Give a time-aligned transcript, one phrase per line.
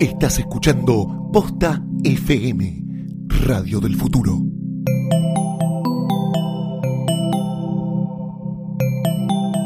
[0.00, 2.84] Estás escuchando Posta FM,
[3.44, 4.38] Radio del Futuro.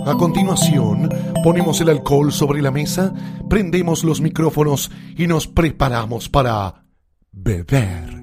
[0.04, 1.08] A continuación,
[1.44, 3.14] ponemos el alcohol sobre la mesa,
[3.48, 6.84] prendemos los micrófonos y nos preparamos para
[7.30, 8.13] beber.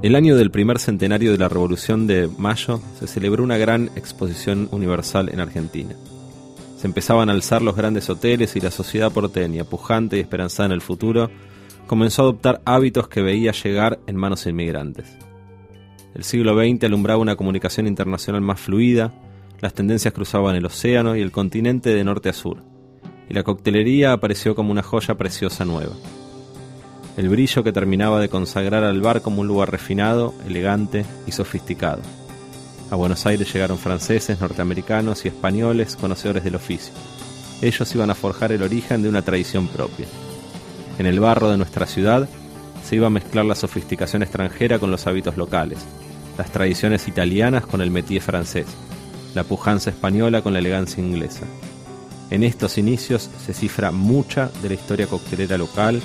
[0.00, 4.68] El año del primer centenario de la Revolución de Mayo se celebró una gran exposición
[4.70, 5.96] universal en Argentina.
[6.76, 10.72] Se empezaban a alzar los grandes hoteles y la sociedad porteña, pujante y esperanzada en
[10.72, 11.30] el futuro,
[11.88, 15.18] comenzó a adoptar hábitos que veía llegar en manos inmigrantes.
[16.14, 19.12] El siglo XX alumbraba una comunicación internacional más fluida,
[19.60, 22.62] las tendencias cruzaban el océano y el continente de norte a sur,
[23.28, 25.94] y la coctelería apareció como una joya preciosa nueva
[27.18, 32.00] el brillo que terminaba de consagrar al bar como un lugar refinado, elegante y sofisticado.
[32.92, 36.94] A Buenos Aires llegaron franceses, norteamericanos y españoles conocedores del oficio.
[37.60, 40.06] Ellos iban a forjar el origen de una tradición propia.
[41.00, 42.28] En el barro de nuestra ciudad
[42.84, 45.80] se iba a mezclar la sofisticación extranjera con los hábitos locales,
[46.38, 48.66] las tradiciones italianas con el métier francés,
[49.34, 51.46] la pujanza española con la elegancia inglesa.
[52.30, 56.00] En estos inicios se cifra mucha de la historia coctelera local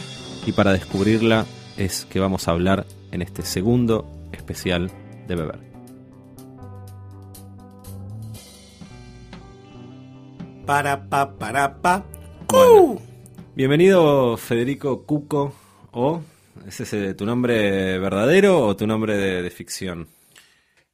[0.46, 1.46] y para descubrirla
[1.78, 4.92] es que vamos a hablar en este segundo especial
[5.28, 5.60] de beber.
[10.66, 12.06] Para pa para pa.
[12.48, 13.02] Bueno,
[13.56, 15.54] bienvenido Federico Cuco
[15.92, 16.22] o
[16.68, 20.08] ¿es ese tu nombre verdadero o tu nombre de, de ficción?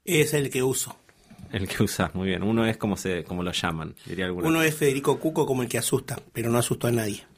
[0.06, 0.96] Es el que uso.
[1.52, 2.44] El que usas, muy bien.
[2.44, 4.48] Uno es como se como lo llaman, diría alguno.
[4.48, 7.29] Uno es Federico Cuco como el que asusta, pero no asustó a nadie.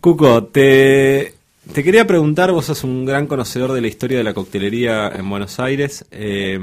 [0.00, 1.34] Cuco, te,
[1.74, 5.58] quería preguntar, vos sos un gran conocedor de la historia de la coctelería en Buenos
[5.58, 6.58] Aires, eh,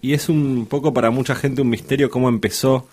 [0.00, 2.86] y es un poco para mucha gente un misterio cómo empezó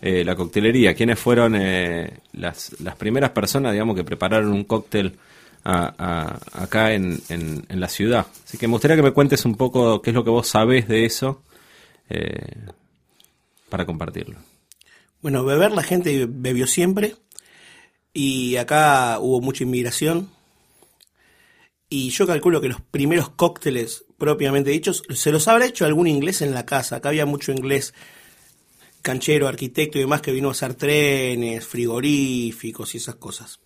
[0.00, 5.16] eh, la coctelería, quiénes fueron eh, las, primeras personas, digamos, que prepararon un cóctel
[5.64, 8.26] acá en, en- en la ciudad.
[8.46, 10.88] Así que me gustaría que me cuentes un poco qué es lo que vos sabés
[10.88, 11.42] de eso
[12.08, 12.54] eh,
[13.68, 14.36] para compartirlo.
[15.20, 17.16] Bueno, beber la gente bebió siempre
[18.18, 20.28] y acá hubo mucha inmigración
[21.88, 26.42] y yo calculo que los primeros cócteles propiamente dichos se los habrá hecho algún inglés
[26.42, 26.96] en la casa.
[26.96, 27.94] Acá había mucho inglés
[29.02, 33.60] canchero, arquitecto y demás que vino a hacer trenes, frigoríficos y esas cosas.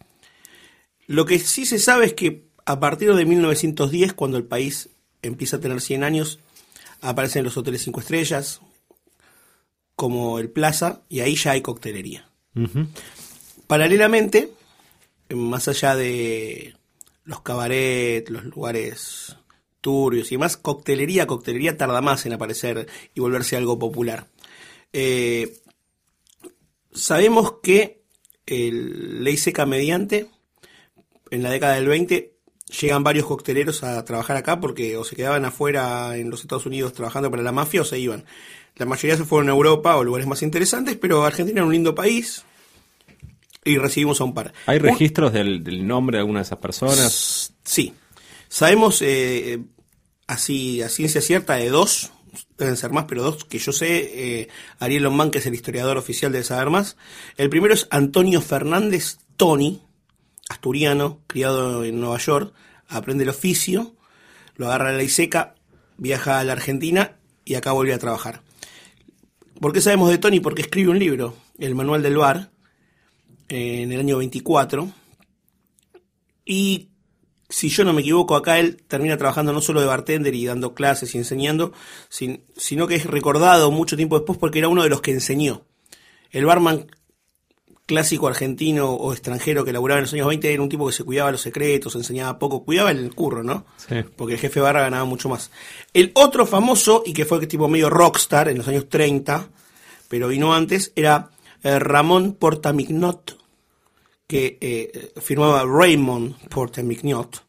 [1.07, 4.91] Lo que sí se sabe es que a partir de 1910, cuando el país
[5.23, 6.41] empieza a tener 100 años,
[7.01, 8.61] aparecen los hoteles 5 estrellas,
[9.97, 12.29] como el Plaza, y ahí ya hay coctelería.
[13.73, 14.53] Paralelamente,
[15.31, 16.75] más allá de
[17.25, 19.35] los cabarets, los lugares
[19.81, 24.27] turbios y demás, coctelería, coctelería tarda más en aparecer y volverse algo popular.
[24.93, 25.57] Eh,
[26.93, 28.03] sabemos que
[28.45, 30.29] el ley seca mediante,
[31.31, 32.35] en la década del 20,
[32.79, 36.93] llegan varios cocteleros a trabajar acá porque o se quedaban afuera en los Estados Unidos
[36.93, 38.27] trabajando para la mafia o se iban.
[38.77, 41.95] La mayoría se fueron a Europa o lugares más interesantes, pero Argentina era un lindo
[41.95, 42.45] país
[43.65, 44.53] y recibimos a un par.
[44.67, 47.55] ¿Hay Un- registros del, del nombre de alguna de esas personas?
[47.65, 47.95] Sí.
[48.49, 49.61] Sabemos eh,
[50.27, 52.11] así a ciencia cierta de dos,
[52.59, 55.97] deben ser más, pero dos que yo sé, eh, Ariel Lomán, que es el historiador
[55.97, 56.97] oficial de saber más.
[57.37, 59.81] El primero es Antonio Fernández Tony,
[60.49, 62.53] asturiano, criado en Nueva York,
[62.89, 63.95] aprende el oficio,
[64.57, 65.55] lo agarra la ley seca,
[65.97, 68.43] viaja a la Argentina y acá vuelve a trabajar.
[69.61, 70.41] ¿Por qué sabemos de Tony?
[70.41, 72.51] Porque escribe un libro, El Manual del Bar,
[73.49, 74.91] eh, en el año 24,
[76.45, 76.89] y
[77.49, 80.75] si yo no me equivoco, acá él termina trabajando no solo de bartender y dando
[80.75, 81.73] clases y enseñando,
[82.09, 85.63] sin- sino que es recordado mucho tiempo después porque era uno de los que enseñó.
[86.31, 86.87] El barman
[87.85, 91.05] clásico argentino o extranjero que laburaba en los años 20 era un tipo que se
[91.05, 93.67] cuidaba los secretos, enseñaba poco, cuidaba el curro, ¿no?
[93.77, 93.97] Sí.
[94.17, 95.51] Porque el jefe barra ganaba mucho más.
[95.93, 99.51] El otro famoso, y que fue tipo medio rockstar en los años 30,
[100.09, 101.31] pero vino antes, era
[101.63, 103.39] eh, Ramón Portamignot,
[104.27, 107.45] que eh, firmaba Raymond Portamignot.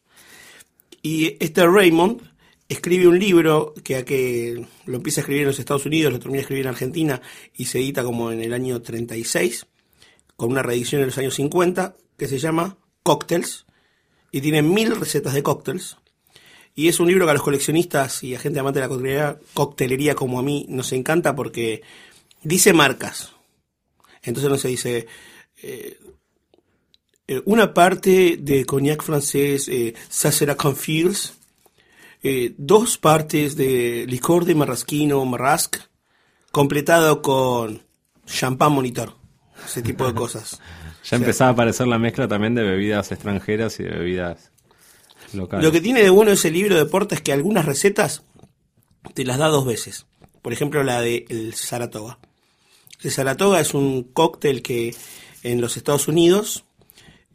[1.02, 2.22] Y este Raymond
[2.68, 6.42] escribe un libro que, lo empieza a escribir en los Estados Unidos, lo termina de
[6.42, 7.20] escribir en Argentina
[7.56, 9.66] y se edita como en el año 36,
[10.36, 13.66] con una reedición en los años 50, que se llama Cocktails,
[14.32, 15.96] y tiene mil recetas de cócteles.
[16.74, 19.38] Y es un libro que a los coleccionistas y a gente amante de la coctelería,
[19.52, 21.82] coctelería como a mí nos encanta porque
[22.42, 23.33] dice marcas.
[24.24, 25.06] Entonces no se dice
[25.62, 25.98] eh,
[27.26, 30.56] eh, una parte de cognac francés, eh, Sacera
[32.22, 35.76] eh, dos partes de licor de marrasquino, marrasc,
[36.50, 37.82] completado con
[38.26, 39.14] champán monitor,
[39.64, 40.60] ese tipo de cosas.
[41.04, 44.50] Ya empezaba a aparecer la mezcla también de bebidas extranjeras y de bebidas
[45.34, 45.62] locales.
[45.62, 48.22] Lo que tiene de bueno ese libro de Porta es que algunas recetas
[49.12, 50.06] te las da dos veces.
[50.40, 52.18] Por ejemplo, la de el Saratoga.
[53.04, 54.94] El Saratoga es un cóctel que
[55.42, 56.64] en los Estados Unidos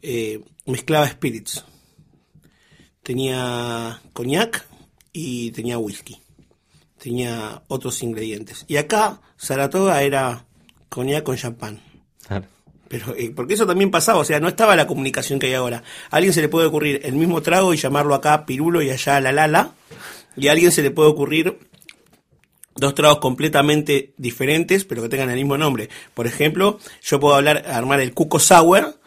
[0.02, 1.64] eh, mezclaba spirits.
[3.04, 4.66] Tenía coñac
[5.12, 6.20] y tenía whisky.
[6.98, 8.64] Tenía otros ingredientes.
[8.66, 10.44] Y acá Saratoga era
[10.88, 11.80] coñac con champán.
[12.26, 12.46] Claro.
[12.88, 15.84] Pero, eh, porque eso también pasaba, o sea, no estaba la comunicación que hay ahora.
[16.10, 19.20] A alguien se le puede ocurrir el mismo trago y llamarlo acá pirulo y allá
[19.20, 19.74] la lala.
[20.36, 21.69] Y a alguien se le puede ocurrir
[22.80, 25.88] dos tragos completamente diferentes, pero que tengan el mismo nombre.
[26.14, 28.98] Por ejemplo, yo puedo hablar, armar el Cuco Sour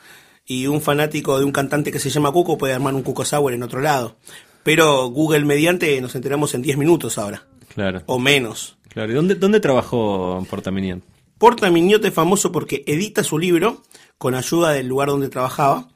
[0.46, 3.54] y un fanático de un cantante que se llama Cuco puede armar un Cuco Sour
[3.54, 4.16] en otro lado.
[4.64, 8.04] Pero Google mediante nos enteramos en 10 minutos ahora, Claro.
[8.06, 8.78] o menos.
[8.88, 9.12] claro.
[9.12, 11.04] ¿Y dónde, dónde trabajó Portaminian?
[11.38, 13.84] Porta Mignotte es famoso porque edita su libro
[14.18, 15.90] con ayuda del lugar donde trabajaba,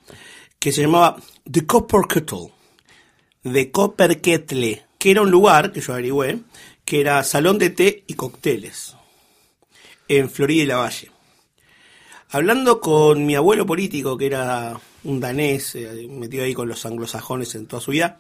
[0.60, 1.16] que se llamaba
[1.50, 2.52] The Copper Kettle,
[3.44, 6.40] The Copper Kettle, que era un lugar, que yo averigüé,
[6.88, 8.96] que era salón de té y cócteles,
[10.08, 11.12] en Florida y la Valle.
[12.30, 17.56] Hablando con mi abuelo político, que era un danés, eh, metido ahí con los anglosajones
[17.56, 18.20] en toda su vida,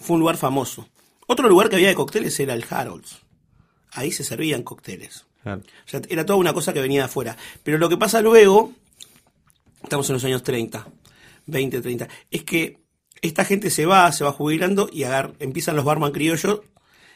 [0.00, 0.88] fue un lugar famoso.
[1.28, 3.18] Otro lugar que había de cócteles era el Harold's.
[3.92, 5.24] Ahí se servían cócteles.
[5.44, 5.60] Claro.
[5.86, 7.36] O sea, era toda una cosa que venía de afuera.
[7.62, 8.72] Pero lo que pasa luego,
[9.82, 10.88] estamos en los años 30,
[11.46, 12.78] 20, 30, es que
[13.22, 16.60] esta gente se va, se va jubilando y agar- empiezan los barman criollos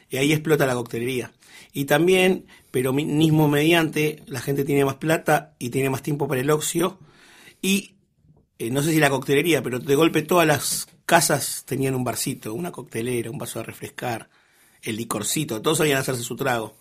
[0.09, 1.31] y ahí explota la coctelería.
[1.73, 6.27] Y también, pero mi- mismo mediante, la gente tiene más plata y tiene más tiempo
[6.27, 6.97] para el ocio
[7.61, 7.93] y
[8.57, 12.53] eh, no sé si la coctelería, pero de golpe todas las casas tenían un barcito,
[12.53, 14.29] una coctelera, un vaso de refrescar,
[14.81, 16.75] el licorcito, todos sabían hacerse su trago.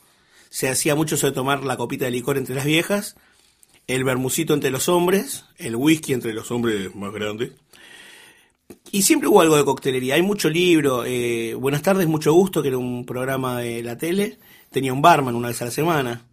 [0.50, 3.16] Se hacía mucho eso de tomar la copita de licor entre las viejas,
[3.86, 7.52] el bermucito entre los hombres, el whisky entre los hombres más grandes.
[8.90, 10.14] Y siempre hubo algo de coctelería.
[10.14, 11.04] Hay mucho libro.
[11.04, 14.38] eh, Buenas tardes, mucho gusto, que era un programa de la tele.
[14.70, 16.26] Tenía un barman una vez a la semana.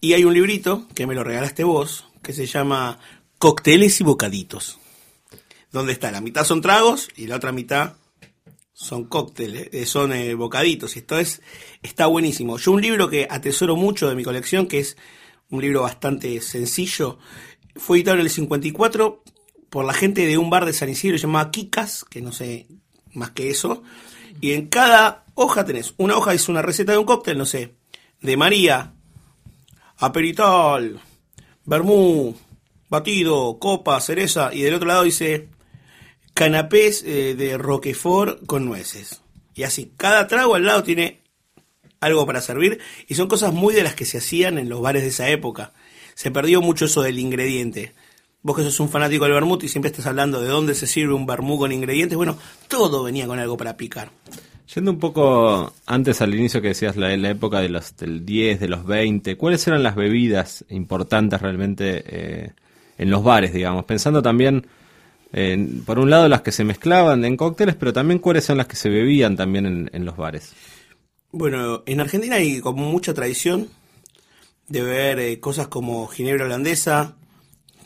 [0.00, 2.98] Y hay un librito, que me lo regalaste vos, que se llama
[3.38, 4.78] Cócteles y Bocaditos.
[5.72, 7.94] Donde está, la mitad son tragos y la otra mitad
[8.72, 10.94] son cócteles, eh, son eh, bocaditos.
[10.94, 11.42] Y esto es,
[11.82, 12.58] está buenísimo.
[12.58, 14.96] Yo un libro que atesoro mucho de mi colección, que es
[15.50, 17.18] un libro bastante sencillo,
[17.74, 19.22] fue editado en el 54
[19.70, 22.66] por la gente de un bar de San Isidro llamado Kikas, que no sé
[23.12, 23.82] más que eso.
[24.40, 27.74] Y en cada hoja tenés, una hoja es una receta de un cóctel, no sé,
[28.20, 28.92] de María,
[29.96, 31.00] aperitol,
[31.64, 32.36] vermú,
[32.88, 35.48] batido, copa, cereza, y del otro lado dice
[36.34, 39.22] canapés eh, de Roquefort con nueces.
[39.54, 41.22] Y así, cada trago al lado tiene
[42.00, 42.78] algo para servir
[43.08, 45.72] y son cosas muy de las que se hacían en los bares de esa época.
[46.14, 47.92] Se perdió mucho eso del ingrediente.
[48.48, 51.12] Vos que sos un fanático del vermut y siempre estás hablando de dónde se sirve
[51.12, 54.08] un vermú con ingredientes, bueno, todo venía con algo para picar.
[54.74, 58.58] Yendo un poco antes al inicio que decías la, la época de los del 10,
[58.58, 62.52] de los 20, ¿cuáles eran las bebidas importantes realmente eh,
[62.96, 63.84] en los bares, digamos?
[63.84, 64.66] Pensando también,
[65.30, 68.66] en, por un lado, las que se mezclaban en cócteles, pero también cuáles son las
[68.66, 70.54] que se bebían también en, en los bares.
[71.32, 73.68] Bueno, en Argentina hay como mucha tradición
[74.68, 77.14] de beber eh, cosas como ginebra holandesa,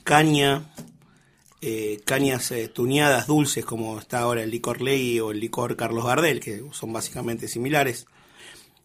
[0.04, 0.72] caña,
[1.60, 6.04] eh, cañas eh, tuneadas dulces como está ahora el licor Ley o el licor Carlos
[6.04, 8.06] Gardel, que son básicamente similares.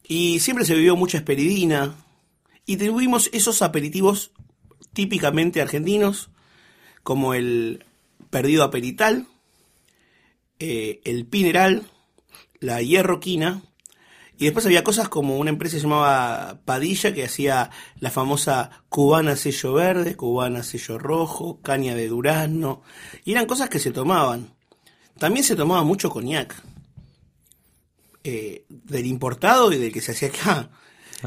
[0.07, 1.95] Y siempre se bebió mucha esperidina
[2.65, 4.31] y tuvimos esos aperitivos
[4.93, 6.29] típicamente argentinos
[7.03, 7.86] como el
[8.29, 9.27] perdido aperital,
[10.59, 11.89] eh, el pineral,
[12.59, 13.62] la hierroquina
[14.39, 18.70] y después había cosas como una empresa que se llamaba Padilla que hacía la famosa
[18.88, 22.84] cubana sello verde, cubana sello rojo, caña de durazno.
[23.25, 24.53] Y eran cosas que se tomaban.
[25.17, 26.56] También se tomaba mucho coñac.
[28.24, 30.70] eh, del importado y del que se hacía acá.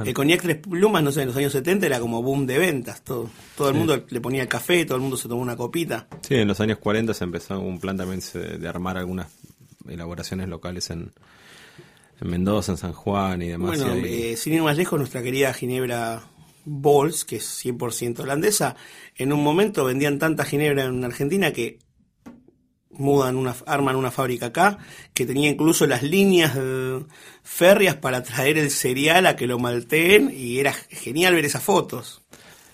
[0.04, 3.02] El coñac tres plumas, no sé, en los años 70 era como boom de ventas.
[3.02, 6.06] Todo, todo el mundo le ponía café, todo el mundo se tomó una copita.
[6.20, 9.28] Sí, en los años 40 se empezó un plan también de armar algunas
[9.88, 11.10] elaboraciones locales en,
[12.20, 13.78] en Mendoza, en San Juan y demás.
[13.78, 16.22] Bueno, y eh, sin ir más lejos, nuestra querida Ginebra
[16.64, 18.76] Bols, que es 100% holandesa,
[19.16, 21.78] en un momento vendían tanta Ginebra en Argentina que
[22.90, 24.78] mudan una, arman una fábrica acá,
[25.14, 27.02] que tenía incluso las líneas eh,
[27.42, 32.22] férreas para traer el cereal a que lo malteen, y era genial ver esas fotos.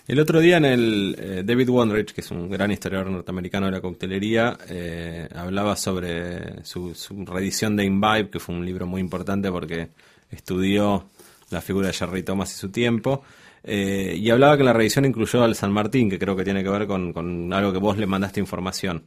[0.07, 3.73] El otro día en el eh, David Wondrich, que es un gran historiador norteamericano de
[3.73, 9.01] la coctelería, eh, hablaba sobre su, su reedición de Imbibe, que fue un libro muy
[9.01, 9.89] importante porque
[10.31, 11.09] estudió
[11.49, 13.23] la figura de Jerry Thomas y su tiempo.
[13.63, 16.69] eh, y hablaba que la reedición incluyó al San Martín, que creo que tiene que
[16.69, 19.03] ver con, con algo que vos le mandaste información.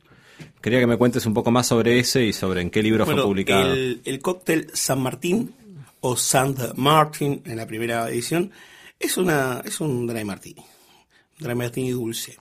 [0.61, 3.23] Quería que me cuentes un poco más sobre ese y sobre en qué libro Bueno,
[3.23, 3.73] fue publicado.
[3.73, 5.55] El, el cóctel San Martín
[6.01, 8.51] o Saint Martin en la primera edición
[8.99, 10.63] es una es un dry martini,
[11.41, 12.39] dry martini dulce.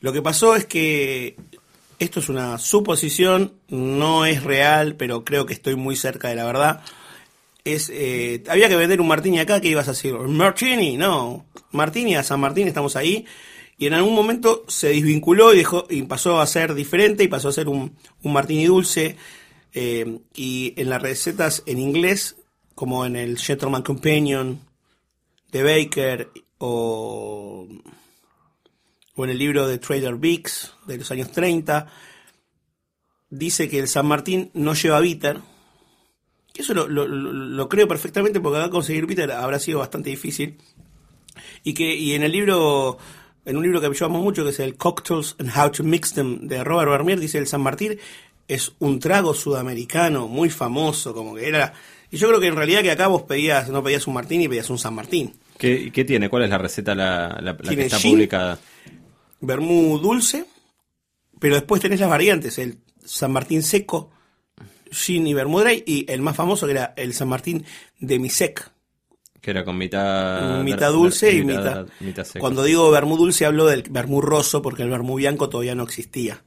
[0.00, 1.36] Lo que pasó es que
[1.98, 6.44] esto es una suposición, no es real, pero creo que estoy muy cerca de la
[6.44, 6.82] verdad.
[7.64, 10.14] Es eh, había que vender un martini acá, que ibas a decir?
[10.14, 13.26] Martini, no, martini a San Martín, estamos ahí.
[13.76, 17.52] Y en algún momento se desvinculó y y pasó a ser diferente y pasó a
[17.52, 19.16] ser un, un martini dulce.
[19.74, 22.36] Eh, y en las recetas en inglés,
[22.74, 24.60] como en el Gentleman Companion
[25.52, 27.66] de Baker o,
[29.18, 31.86] o en el libro de Trader Vicks de los años 30,
[33.30, 35.38] dice que el San Martín no lleva bitter.
[36.52, 40.56] Que eso lo, lo- lo- creo perfectamente porque acá conseguir bitter habrá sido bastante difícil.
[41.62, 42.98] Y que y en el libro
[43.44, 46.48] en un libro que llevamos mucho que es el Cocktails and How to Mix Them
[46.48, 47.98] de Robert Vermeer dice el San Martín
[48.46, 51.72] es un trago sudamericano muy famoso como que era
[52.10, 54.68] y yo creo que en realidad que acá vos pedías no pedías un martini pedías
[54.70, 56.28] un San Martín ¿Qué, qué tiene?
[56.28, 58.12] ¿Cuál es la receta la, la- la que está gin.
[58.12, 58.58] publicada?
[59.40, 60.46] Vermú dulce
[61.38, 64.10] pero después tenés las variantes el San Martín seco
[64.90, 67.64] gin y vermú dry y el más famoso que era el San Martín
[68.00, 68.70] de Misec
[69.40, 70.62] Que era con mitad...
[70.62, 71.86] mitad dulce y mitad.
[72.00, 72.40] mitad seco.
[72.40, 76.42] Cuando digo vermú dulce hablo del vermú roso porque el vermú bianco todavía no existía.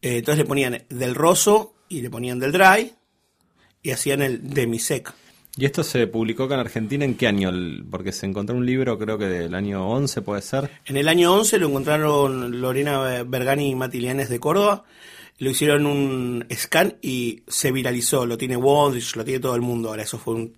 [0.00, 2.92] Eh, entonces le ponían del roso y le ponían del dry
[3.82, 5.12] y hacían el demisec.
[5.56, 7.50] ¿Y esto se publicó acá en Argentina en qué año?
[7.90, 10.70] Porque se encontró un libro, creo que del año 11, puede ser.
[10.86, 14.84] En el año 11 lo encontraron Lorena Bergani y Matilianes de Córdoba.
[15.38, 18.24] Lo hicieron un scan y se viralizó.
[18.24, 20.04] Lo tiene Wondrich, lo tiene todo el mundo ahora.
[20.04, 20.56] Eso fue un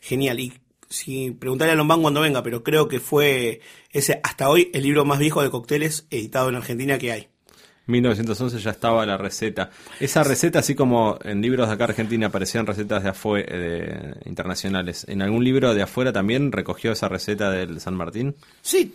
[0.00, 0.40] genial.
[0.40, 0.54] Y
[0.88, 5.04] si preguntarle a Lombán cuando venga, pero creo que fue ese hasta hoy el libro
[5.04, 7.28] más viejo de cócteles editado en Argentina que hay.
[7.90, 9.70] 1911 ya estaba la receta.
[9.98, 15.04] Esa receta, así como en libros de acá Argentina aparecían recetas de afuera, de, internacionales,
[15.08, 18.34] ¿en algún libro de afuera también recogió esa receta del San Martín?
[18.62, 18.92] Sí.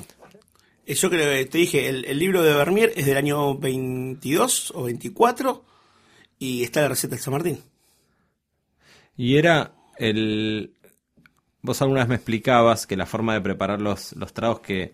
[0.85, 4.71] Eh, Yo creo que te dije, el, el libro de Vermeer es del año 22
[4.75, 5.63] o 24
[6.39, 7.59] y está la receta del San Martín.
[9.17, 10.73] Y era el...
[11.61, 14.93] Vos alguna vez me explicabas que la forma de preparar los, los tragos que,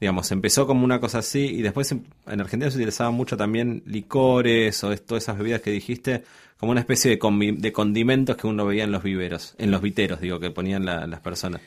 [0.00, 3.82] digamos, empezó como una cosa así y después en, en Argentina se utilizaban mucho también
[3.86, 6.22] licores o todas esas bebidas que dijiste
[6.58, 10.40] como una especie de, condimentos que uno veía en los viveros, en los viteros, digo,
[10.40, 11.60] que ponían la- las personas.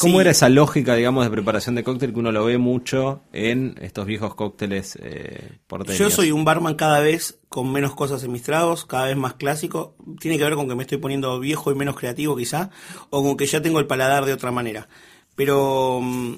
[0.00, 3.74] ¿Cómo era esa lógica, digamos, de preparación de cóctel que uno lo ve mucho en
[3.80, 5.98] estos viejos cócteles eh, porteños?
[5.98, 9.34] Yo soy un barman cada vez con menos cosas en mis tragos, cada vez más
[9.34, 9.96] clásico.
[10.20, 12.68] Tiene que ver con que me estoy poniendo viejo y menos creativo quizá,
[13.08, 14.88] o con que ya tengo el paladar de otra manera.
[15.36, 16.34] Pero mm,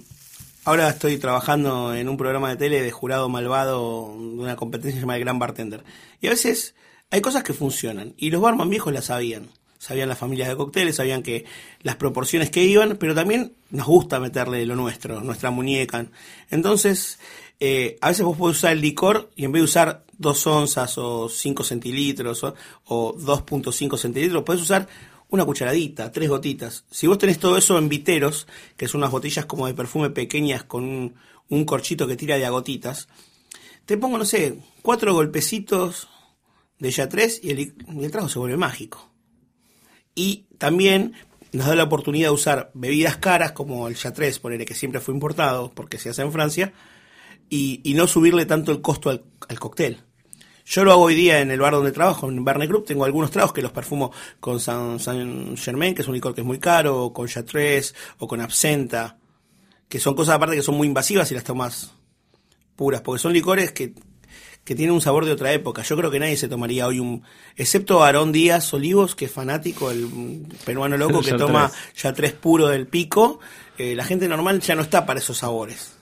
[0.64, 5.18] ahora estoy trabajando en un programa de tele de jurado malvado de una competencia llamada
[5.18, 5.84] El Gran Bartender.
[6.20, 6.74] Y a veces
[7.10, 9.48] hay cosas que funcionan, y los barman viejos las sabían.
[9.78, 11.46] Sabían las familias de cócteles, sabían que
[11.80, 16.06] las proporciones que iban, pero también nos gusta meterle lo nuestro, nuestra muñeca.
[16.50, 17.18] Entonces,
[17.60, 20.98] eh, a veces vos podés usar el licor y en vez de usar 2 onzas
[20.98, 24.86] o 5 centilitros o, o 2.5 centilitros, podés usar
[25.30, 26.84] una cucharadita, tres gotitas.
[26.90, 28.46] Si vos tenés todo eso en viteros,
[28.76, 31.14] que son unas botellas como de perfume pequeñas con
[31.49, 33.08] un, corchito que tira de a gotitas,
[33.87, 36.08] te pongo, no sé, cuatro golpecitos
[36.78, 39.10] de ya tres y el, el trago se vuelve mágico.
[40.14, 41.14] Y también
[41.52, 45.14] nos da la oportunidad de usar bebidas caras como el Chatrés, ponele que siempre fue
[45.14, 46.72] importado porque se hace en Francia,
[47.49, 50.04] y, no subirle tanto el costo al cóctel.
[50.70, 53.32] Yo lo hago hoy día en el bar donde trabajo, en Verne Group, tengo algunos
[53.32, 56.60] tragos que los perfumo con Saint, Saint Germain, que es un licor que es muy
[56.60, 59.18] caro, o con Chatrés, o con Absenta,
[59.88, 61.90] que son cosas aparte que son muy invasivas y las tomas
[62.76, 63.94] puras, porque son licores que,
[64.62, 65.82] que tienen un sabor de otra época.
[65.82, 67.24] Yo creo que nadie se tomaría hoy un,
[67.56, 72.68] excepto Aarón Díaz Olivos, que es fanático, el peruano loco que toma ya tres puro
[72.68, 73.40] del pico.
[73.76, 76.00] Eh, la gente normal ya no está para esos sabores.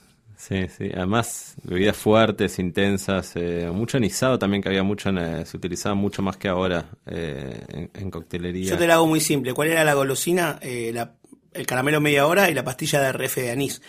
[0.49, 0.91] Sí, sí.
[0.95, 5.95] Además, bebidas fuertes, intensas, eh, mucho anisado también, que había mucho, en, eh, se utilizaba
[5.95, 8.71] mucho más que ahora eh, en, en coctelería.
[8.71, 9.53] Yo te la hago muy simple.
[9.53, 10.59] ¿Cuál era la golosina?
[10.63, 11.13] Eh, la-
[11.53, 13.83] el caramelo media hora y la pastilla de RF de anís.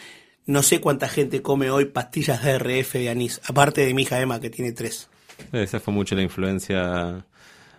[0.46, 4.20] No sé cuánta gente come hoy pastillas de RF de anís, aparte de mi hija
[4.20, 5.08] Emma, que tiene tres.
[5.54, 7.24] Esa fue mucho la influencia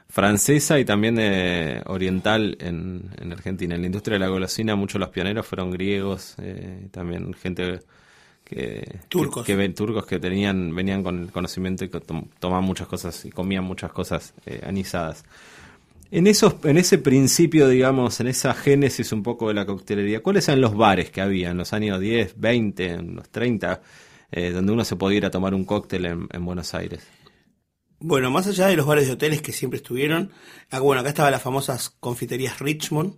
[0.08, 3.74] francesa y también eh, oriental en, en Argentina.
[3.74, 7.80] En la industria de la golosina, muchos de los pioneros fueron griegos, eh, también gente
[8.50, 9.46] que Turcos.
[9.46, 13.30] que, turcos que tenían venían con el conocimiento y que tom- tomaban muchas cosas y
[13.30, 15.24] comían muchas cosas eh, anisadas.
[16.10, 20.48] En esos en ese principio, digamos, en esa génesis un poco de la coctelería, ¿cuáles
[20.48, 23.80] eran los bares que había en los años 10, 20, en los 30,
[24.32, 27.00] eh, donde uno se podía ir a tomar un cóctel en, en Buenos Aires?
[28.00, 30.32] Bueno, más allá de los bares de hoteles que siempre estuvieron,
[30.70, 33.14] ah, bueno, acá estaban las famosas confiterías Richmond,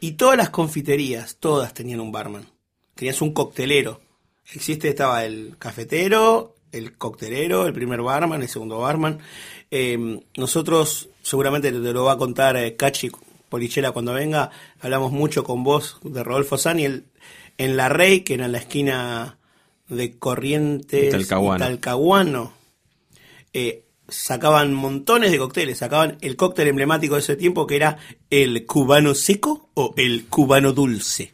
[0.00, 2.46] y todas las confiterías, todas tenían un barman.
[2.94, 4.00] Tenías un coctelero.
[4.52, 9.18] Existe, estaba el cafetero, el coctelero, el primer barman, el segundo barman.
[9.70, 13.10] Eh, nosotros, seguramente te lo va a contar eh, Cachi
[13.48, 14.50] Polichela cuando venga,
[14.80, 17.04] hablamos mucho con vos de Rodolfo Sani, el,
[17.58, 19.38] en La Rey, que era en la esquina
[19.88, 21.64] de Corrientes Talcahuano.
[21.64, 22.52] Talcahuano
[23.52, 25.78] eh, sacaban montones de cócteles.
[25.78, 27.98] Sacaban el cóctel emblemático de ese tiempo que era
[28.30, 31.32] el cubano seco o el cubano dulce.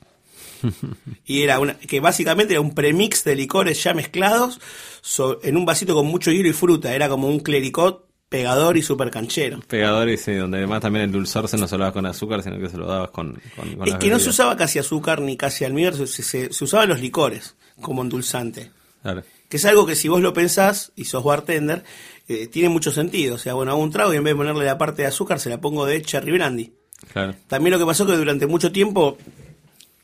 [1.26, 4.60] y era una, que básicamente era un premix de licores ya mezclados
[5.00, 6.94] so- en un vasito con mucho hielo y fruta.
[6.94, 9.60] Era como un clericot pegador y super canchero.
[9.68, 12.58] Pegadores, sí, donde además también el dulzor se no se lo dabas con azúcar, sino
[12.58, 15.36] que se lo dabas con, con, con Es que no se usaba casi azúcar ni
[15.36, 18.70] casi almíbar, se, se, se usaban los licores como endulzante.
[19.02, 19.22] Claro.
[19.48, 21.84] Que es algo que si vos lo pensás y sos bartender,
[22.26, 23.36] eh, tiene mucho sentido.
[23.36, 25.38] O sea, bueno, hago un trago y en vez de ponerle la parte de azúcar,
[25.38, 26.72] se la pongo de cherry brandy.
[27.12, 27.34] Claro.
[27.46, 29.18] También lo que pasó que durante mucho tiempo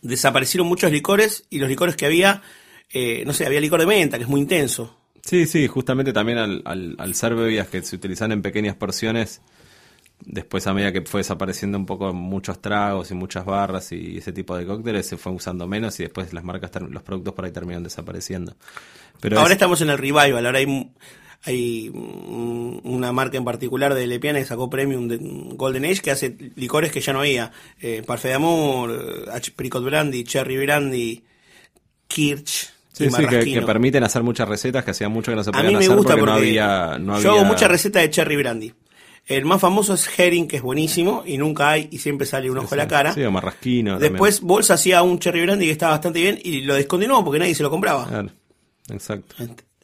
[0.03, 2.43] desaparecieron muchos licores y los licores que había,
[2.93, 4.97] eh, no sé, había licor de menta, que es muy intenso.
[5.25, 9.43] Sí, sí, justamente también al, al, al ser bebidas que se utilizan en pequeñas porciones,
[10.25, 14.33] después a medida que fue desapareciendo un poco muchos tragos y muchas barras y ese
[14.33, 17.53] tipo de cócteles, se fue usando menos y después las marcas, los productos por ahí
[17.53, 18.57] terminan desapareciendo.
[19.21, 20.91] Pero ahora es- estamos en el revival, ahora hay,
[21.45, 26.37] hay una marca en particular de Lepiana que sacó Premium de Golden Age que hace
[26.57, 27.51] licores que ya no había.
[27.81, 31.25] Eh, Parfait d'Amour, eh, Apricot Brandy, Cherry Brandy,
[32.07, 32.73] Kirch.
[32.93, 35.69] Sí, sí, que, permiten hacer muchas recetas que hacía mucho que no se A podían
[35.69, 38.37] mí me hacer gusta porque, porque, no había, no yo hago muchas recetas de cherry
[38.37, 38.75] brandy.
[39.27, 42.59] El más famoso es herring, que es buenísimo y nunca hay y siempre sale un
[42.59, 43.15] ojo a la cara.
[43.15, 43.99] Sí, o marrasquino.
[43.99, 47.55] Después Bolsa hacía un cherry brandy que estaba bastante bien y lo descontinuó porque nadie
[47.55, 48.05] se lo compraba.
[48.05, 48.27] también.
[48.27, 49.37] Claro, exacto.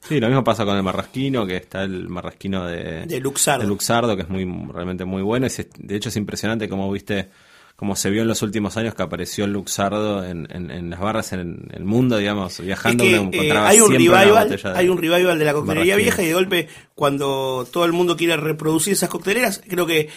[0.08, 3.62] Sí, lo mismo pasa con el marrasquino, que está el marrasquino de, De Luxardo.
[3.62, 5.46] de Luxardo, que es muy realmente muy bueno.
[5.46, 7.28] Y de hecho es impresionante como viste,
[7.74, 11.00] como se vio en los últimos años que apareció el Luxardo en, en- en las
[11.00, 13.02] barras en el mundo, digamos, viajando.
[13.04, 15.96] Es que, uno eh, hay un revival, de- hay un revival de la coctelería marrasquino.
[16.16, 20.08] vieja y de golpe cuando todo el mundo quiere reproducir esas cocteleras, creo que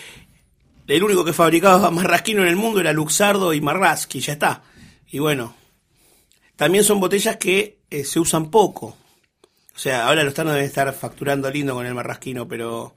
[0.88, 4.62] el único que fabricaba marrasquino en el mundo era Luxardo y Marrasqui, ya está.
[5.12, 5.56] Y bueno,
[6.56, 8.96] también son botellas que eh, se usan poco.
[9.80, 12.96] O sea, ahora los tanos deben estar facturando lindo con el marrasquino, pero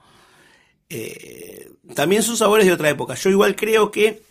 [0.88, 3.14] eh, también son sabores de otra época.
[3.14, 4.24] Yo igual creo que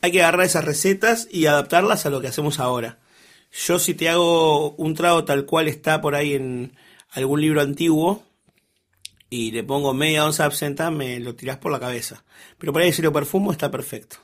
[0.00, 2.98] hay que agarrar esas recetas y adaptarlas a lo que hacemos ahora.
[3.50, 6.72] Yo si te hago un trago tal cual está por ahí en
[7.10, 8.22] algún libro antiguo
[9.28, 12.22] y le pongo media onza de absenta, me lo tirás por la cabeza.
[12.58, 14.18] Pero por ahí si lo perfumo está perfecto.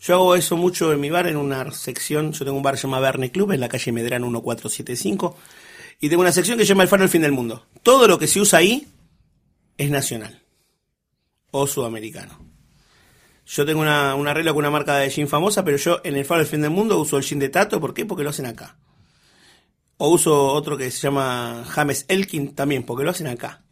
[0.00, 2.80] Yo hago eso mucho en mi bar, en una sección, yo tengo un bar que
[2.80, 5.36] se llama Verne Club, en la calle Medrano 1475,
[6.00, 7.66] y tengo una sección que se llama El Faro del Fin del Mundo.
[7.82, 8.88] Todo lo que se usa ahí
[9.76, 10.42] es nacional
[11.50, 12.38] o sudamericano.
[13.46, 16.24] Yo tengo una, un arreglo con una marca de gin famosa, pero yo en el
[16.24, 18.04] Faro del Fin del Mundo uso el gin de Tato, ¿por qué?
[18.04, 18.76] Porque lo hacen acá.
[19.96, 23.64] O uso otro que se llama James Elkin también, porque lo hacen acá.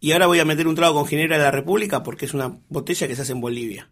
[0.00, 2.58] Y ahora voy a meter un trago con Ginebra de la República porque es una
[2.68, 3.90] botella que se hace en Bolivia.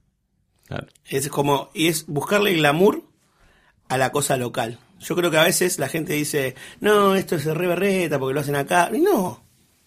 [0.66, 0.86] Claro.
[1.04, 3.02] Es como, y es buscarle glamour
[3.88, 4.78] a la cosa local.
[5.00, 8.40] Yo creo que a veces la gente dice, no, esto es re berreta porque lo
[8.40, 8.90] hacen acá.
[8.92, 9.42] Y no.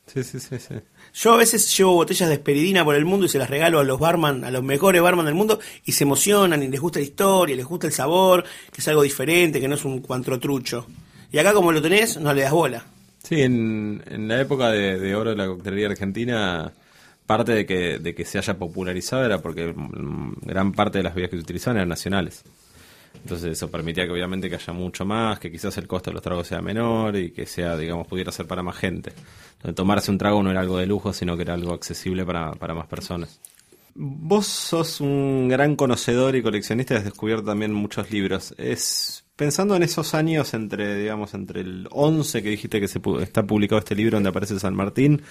[0.06, 0.76] Sí, sí, sí, sí.
[1.14, 3.84] Yo a veces llevo botellas de esperidina por el mundo y se las regalo a
[3.84, 7.06] los barman, a los mejores barman del mundo, y se emocionan y les gusta la
[7.06, 10.02] historia, les gusta el sabor, que es algo diferente, que no es un
[10.40, 10.88] trucho.
[11.32, 12.86] Y acá como lo tenés, no le das bola.
[13.24, 16.72] Sí, en, en la época de, de oro de la coctelería argentina,
[17.26, 19.74] parte de que, de que se haya popularizado era porque
[20.42, 22.44] gran parte de las bebidas que se utilizaban eran nacionales.
[23.16, 26.24] Entonces eso permitía que obviamente que haya mucho más, que quizás el costo de los
[26.24, 29.12] tragos sea menor y que sea, digamos, pudiera ser para más gente.
[29.58, 32.54] Entonces, tomarse un trago no era algo de lujo, sino que era algo accesible para,
[32.54, 33.40] para más personas.
[33.94, 38.54] Vos sos un gran conocedor y coleccionista y has descubierto también muchos libros.
[38.58, 43.44] Es pensando en esos años entre, digamos, entre el 11 que dijiste que se está
[43.44, 45.22] publicado este libro donde aparece San Martín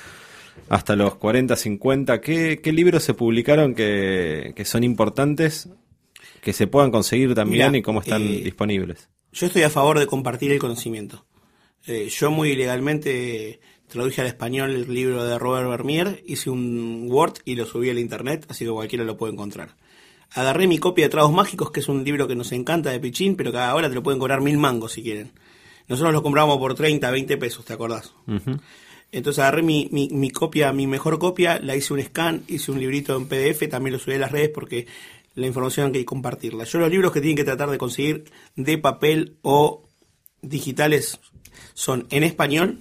[0.69, 5.69] hasta los 40, 50, ¿qué, libros se publicaron que son importantes,
[6.41, 9.09] que se puedan conseguir también Mirá, y cómo están eh, disponibles?
[9.33, 11.25] Yo estoy a favor de compartir el conocimiento.
[11.87, 17.35] Eh, yo muy ilegalmente traduje al español el libro de Robert Vermier, hice un Word
[17.45, 19.77] y lo subí al internet, así que cualquiera lo puede encontrar.
[20.33, 23.35] Agarré mi copia de Tragos Mágicos, que es un libro que nos encanta de Pichín,
[23.35, 25.33] pero que ahora te lo pueden cobrar mil mangos si quieren.
[25.89, 28.13] Nosotros lo comprábamos por 30, 20 pesos, ¿te acordás?
[29.11, 32.79] Entonces agarré mi, mi, mi, copia, mi mejor copia, la hice un scan, hice un
[32.79, 34.87] librito en PDF, también lo subí a las redes porque
[35.39, 36.65] la información hay que compartirla.
[36.65, 38.25] Yo los libros que tienen que tratar de conseguir
[38.57, 39.85] de papel o
[40.43, 41.21] digitales
[41.75, 42.81] son en español.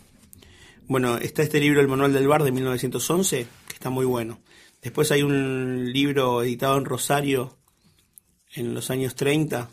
[0.88, 4.40] Bueno, está este libro, El Manual del Bar de 1911, que está muy bueno.
[4.82, 7.56] Después hay un libro editado en Rosario
[8.54, 9.70] en los años 30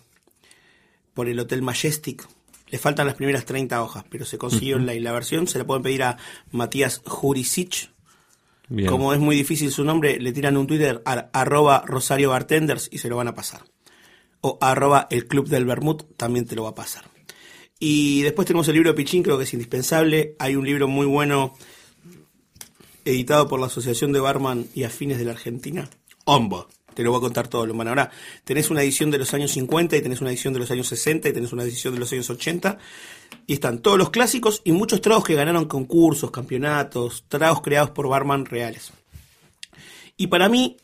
[1.15, 2.29] por el Hotel Majestic.
[2.69, 5.47] Le faltan las primeras 30 hojas, pero se consiguió la, la versión.
[5.47, 6.19] Se la pueden pedir a
[6.51, 7.94] Matías Jurisic.
[8.89, 13.09] Como es muy difícil su nombre, le tiran un Twitter arroba Rosario Bartenders y se
[13.09, 13.63] lo van a pasar.
[14.41, 17.05] O arroba el Club del Bermud también te lo va a pasar.
[17.79, 20.37] Y después tenemos el libro de Pichín, creo que es indispensable.
[20.39, 21.55] Hay un libro muy bueno
[23.05, 25.89] editado por la Asociación de Barman y Afines de la Argentina.
[26.25, 26.69] Ombo.
[26.95, 28.11] Te lo voy a contar todo, lo Ahora,
[28.45, 31.29] tenés una edición de los años 50 y tenés una edición de los años 60
[31.29, 32.79] y tenés una edición de los años 80.
[33.47, 38.09] Y están todos los clásicos y muchos tragos que ganaron concursos, campeonatos, tragos creados por
[38.09, 38.93] barman reales.
[40.17, 40.77] Y para mí,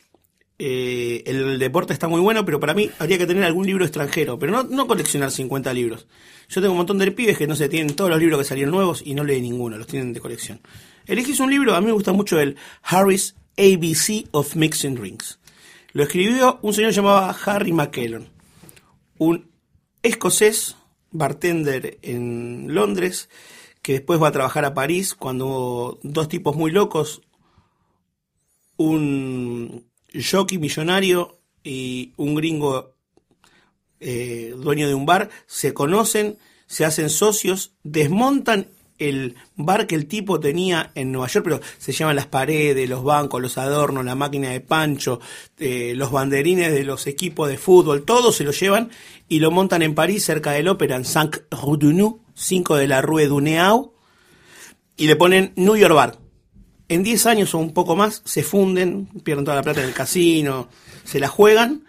[0.59, 4.37] eh, el deporte está muy bueno, pero para mí habría que tener algún libro extranjero,
[4.37, 6.05] pero no, no coleccionar 50 libros.
[6.49, 8.73] Yo tengo un montón de pibes que no se tienen todos los libros que salieron
[8.75, 10.59] nuevos y no leen ninguno, los tienen de colección.
[11.07, 15.39] Elegís un libro, a mí me gusta mucho el Harris ABC of Mixing Drinks.
[15.93, 18.29] Lo escribió un señor llamado Harry McKellon,
[19.17, 19.49] un
[20.03, 20.75] escocés
[21.11, 23.29] bartender en Londres
[23.81, 27.21] que después va a trabajar a París cuando dos tipos muy locos,
[28.77, 32.93] un jockey millonario y un gringo
[33.99, 38.67] eh, dueño de un bar, se conocen, se hacen socios, desmontan
[39.01, 43.03] el bar que el tipo tenía en Nueva York, pero se llaman las paredes, los
[43.03, 45.19] bancos, los adornos, la máquina de pancho,
[45.57, 48.91] eh, los banderines de los equipos de fútbol, todo se lo llevan
[49.27, 53.25] y lo montan en París, cerca del ópera, en Saint-Rue du 5 de la Rue
[53.25, 53.93] du Neau,
[54.97, 56.19] y le ponen New York Bar.
[56.87, 59.93] En 10 años o un poco más se funden, pierden toda la plata en el
[59.93, 60.67] casino,
[61.03, 61.85] se la juegan,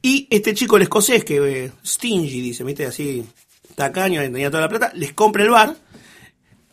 [0.00, 2.86] y este chico, el escocés, que eh, Stingy, dice, ¿viste?
[2.86, 3.24] Así,
[3.74, 5.83] tacaño, tenía toda la plata, les compra el bar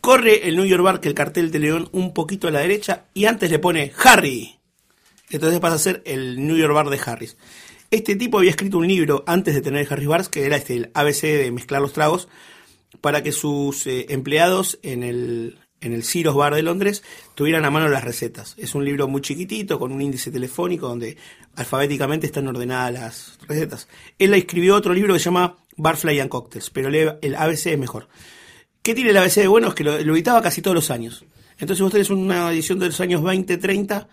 [0.02, 3.04] Corre el New York Bar, que el cartel de León, un poquito a la derecha,
[3.14, 4.58] y antes le pone Harry.
[5.30, 7.36] Entonces pasa a ser el New York Bar de Harris.
[7.88, 10.90] Este tipo había escrito un libro antes de tener Harry Bars, que era este, el
[10.94, 12.26] ABC de mezclar los tragos,
[13.00, 17.04] para que sus eh, empleados en el, en el Ciros Bar de Londres
[17.36, 18.56] tuvieran a mano las recetas.
[18.58, 21.16] Es un libro muy chiquitito, con un índice telefónico, donde
[21.54, 23.86] alfabéticamente están ordenadas las recetas.
[24.18, 28.08] Él escribió otro libro que se llama Barfly and Cocktails, pero el ABC es mejor.
[28.82, 29.68] ¿Qué tiene el ABC de bueno?
[29.68, 31.24] Es que lo, editaba casi todos los años.
[31.58, 34.08] Entonces vos tenés una edición de los años 20, 30,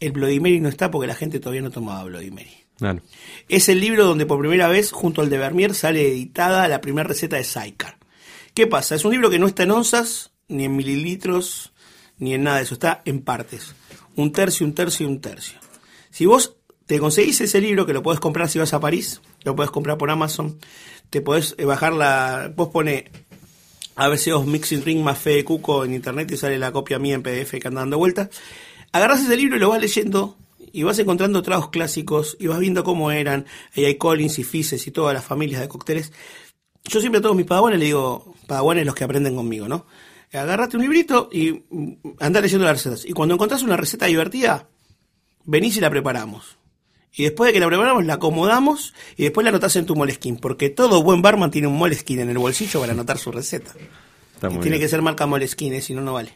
[0.00, 2.64] el Bloody Mary no está porque la gente todavía no tomaba Bloody Mary.
[3.48, 7.08] Es el libro donde por primera vez, junto al de Vermeer, sale editada la primera
[7.08, 7.96] receta de Sycar.
[8.52, 8.94] ¿Qué pasa?
[8.94, 11.72] Es un libro que no está en onzas, ni en mililitros,
[12.18, 12.74] ni en nada de eso.
[12.74, 13.74] Está en partes.
[14.16, 15.58] Un tercio, un tercio y un tercio.
[16.10, 19.56] Si vos te conseguís ese libro, que lo podés comprar si vas a París, lo
[19.56, 20.58] podés comprar por Amazon,
[21.10, 22.52] te podés bajar la...
[22.54, 23.10] Vos pone
[23.96, 27.14] ABC os Mixing Ring más Fe de Cuco en internet y sale la copia mía
[27.14, 28.30] en PDF que anda dando vueltas.
[28.92, 30.36] Agarras ese libro y lo vas leyendo
[30.72, 33.46] y vas encontrando tragos clásicos y vas viendo cómo eran.
[33.76, 36.12] Ahí hay Collins y Fises y todas las familias de cócteles.
[36.84, 39.86] Yo siempre a todos mis padawanes le digo, padawanes los que aprenden conmigo, ¿no?
[40.32, 41.62] Agarrate un librito y
[42.18, 43.04] andá leyendo las recetas.
[43.04, 44.68] Y cuando encontrás una receta divertida,
[45.44, 46.58] venís y la preparamos.
[47.16, 50.36] Y después de que la preparamos, la acomodamos y después la anotás en tu moleskin.
[50.36, 53.72] Porque todo buen barman tiene un moleskin en el bolsillo para anotar su receta.
[54.60, 56.32] tiene que ser marca moleskin, eh, si no, no vale.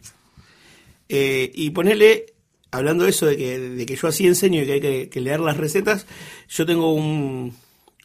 [1.09, 2.27] Eh, y ponerle,
[2.71, 5.41] hablando de eso, de que, de que yo así enseño y que hay que, leer
[5.41, 6.07] las recetas,
[6.49, 7.57] yo tengo un,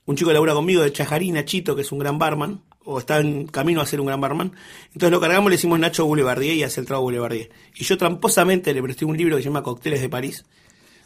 [0.05, 3.19] un chico que labura conmigo de Chajarina, Chito, que es un gran barman, o está
[3.19, 4.51] en camino a ser un gran barman.
[4.87, 7.51] Entonces lo cargamos, le decimos Nacho Boulevardier y hace el trago Boulevardier.
[7.75, 10.43] Y yo tramposamente le presté un libro que se llama Cócteles de París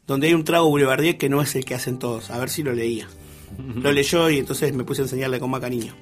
[0.08, 2.32] donde hay un trago Boulevardier que no es el que hacen todos.
[2.32, 3.08] A ver si lo leía.
[3.76, 5.94] Lo leyó y entonces me puse a enseñarle con más cariño.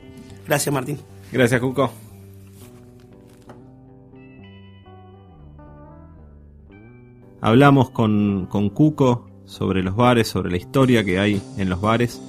[0.47, 0.99] Gracias, Martín.
[1.31, 1.91] Gracias, Cuco.
[7.41, 12.21] Hablamos con, con Cuco sobre los bares, sobre la historia que hay en los bares.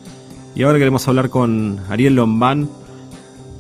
[0.55, 2.69] Y ahora queremos hablar con Ariel Lombán,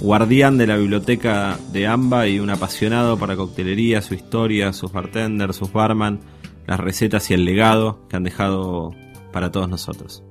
[0.01, 5.57] guardián de la biblioteca de AMBA y un apasionado para coctelería, su historia, sus bartenders,
[5.57, 6.21] sus barman
[6.67, 8.95] las recetas y el legado que han dejado
[9.33, 10.23] para todos nosotros.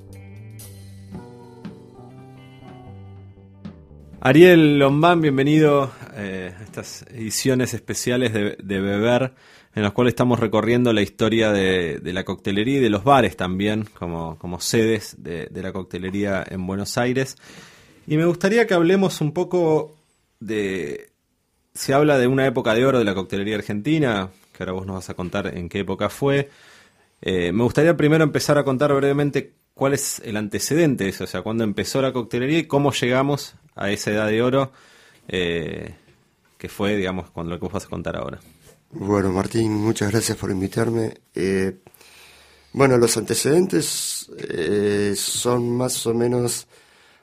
[4.19, 9.33] Ariel Lombán, bienvenido eh, a estas ediciones especiales de, Beber,
[9.75, 13.85] en las cuales estamos recorriendo la historia de, la coctelería y de los bares también,
[13.93, 17.35] como, sedes de, de, la coctelería en Buenos Aires.
[18.07, 19.95] Y me gustaría que hablemos un poco
[20.39, 21.11] de...
[21.75, 24.95] Se habla de una época de oro de la coctelería argentina, que ahora vos nos
[24.95, 26.49] vas a contar en qué época fue.
[27.21, 31.27] Eh, me gustaría primero empezar a contar brevemente cuál es el antecedente de eso, o
[31.27, 34.71] sea, cuándo empezó la coctelería y cómo llegamos a esa edad de oro,
[35.27, 35.95] eh,
[36.57, 38.39] que fue, digamos, cuando lo que vos vas a contar ahora.
[38.91, 41.15] Bueno, Martín, muchas gracias por invitarme.
[41.33, 41.77] Eh,
[42.73, 44.29] bueno, los antecedentes
[45.15, 46.67] son más o menos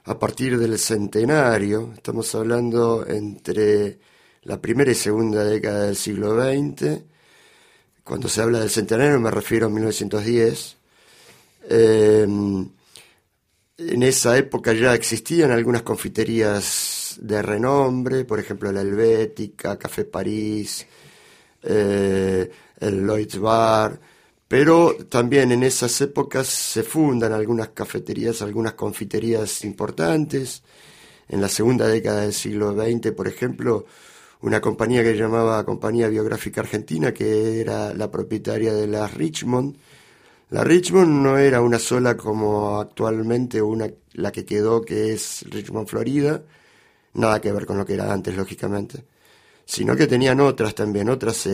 [0.05, 3.99] a partir del centenario, estamos hablando entre
[4.43, 7.03] la primera y segunda década del siglo XX,
[8.03, 10.77] cuando se habla del centenario me refiero a 1910.
[11.69, 12.27] Eh,
[13.77, 20.85] en esa época ya existían algunas confiterías de renombre, por ejemplo la Helvética, Café París,
[21.63, 23.99] eh, el Lloyd's Bar,
[24.47, 30.61] pero también en esas épocas se fundan algunas cafeterías, algunas confiterías importantes.
[31.27, 33.85] En la segunda década del siglo XX, por ejemplo,
[34.43, 39.77] una compañía que se llamaba Compañía Biográfica Argentina, que era la propietaria de la Richmond.
[40.49, 45.87] La Richmond no era una sola como actualmente una, la que quedó, que es Richmond,
[45.87, 46.43] Florida,
[47.13, 49.05] nada que ver con lo que era antes, lógicamente,
[49.65, 51.47] sino que tenían otras también, otras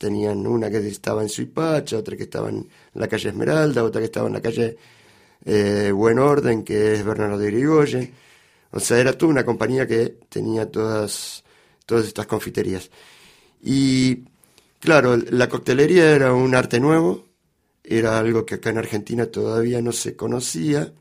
[0.00, 4.06] tenían una que estaba en Suipacha, otra que estaba en la calle Esmeralda, otra que
[4.06, 4.76] estaba en la calle
[5.44, 8.12] eh, Buen Orden, que es Bernardo de Irigoyen.
[8.72, 11.43] O sea, era toda una compañía que tenía todas
[11.86, 12.90] todas estas confiterías.
[13.62, 14.24] Y
[14.80, 17.26] claro, la coctelería era un arte nuevo,
[17.82, 20.92] era algo que acá en Argentina todavía no se conocía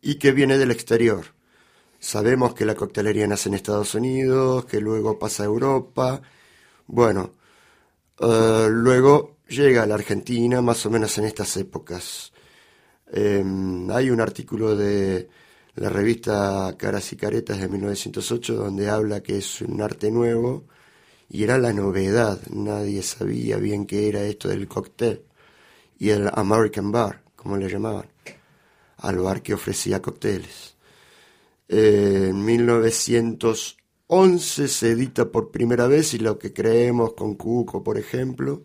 [0.00, 1.26] y que viene del exterior.
[2.00, 6.22] Sabemos que la coctelería nace en Estados Unidos, que luego pasa a Europa.
[6.86, 7.34] Bueno,
[8.20, 12.32] eh, luego llega a la Argentina más o menos en estas épocas.
[13.10, 15.28] Em, hay un artículo de
[15.78, 20.64] la revista Caras y Caretas de 1908, donde habla que es un arte nuevo
[21.30, 22.40] y era la novedad.
[22.50, 25.22] Nadie sabía bien qué era esto del cóctel
[25.98, 28.08] y el American Bar, como le llamaban,
[28.98, 30.76] al bar que ofrecía cócteles.
[31.68, 38.62] en 1911 se edita por primera vez y lo que creemos con Cuco, por ejemplo,